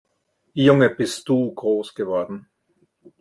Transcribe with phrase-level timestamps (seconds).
[0.55, 2.47] Junge, bist du groß geworden!